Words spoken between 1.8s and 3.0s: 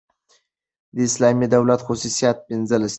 خصوصیات پنځلس دي.